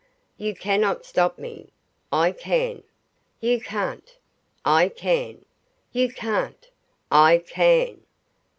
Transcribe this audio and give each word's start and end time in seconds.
"You 0.35 0.55
cannot 0.55 1.05
stop 1.05 1.37
me." 1.37 1.69
"I 2.11 2.31
can." 2.31 2.81
"You 3.39 3.61
can't." 3.61 4.17
"I 4.65 4.89
can." 4.89 5.45
"You 5.93 6.11
can't." 6.11 6.67
"I 7.11 7.43
can." 7.47 8.01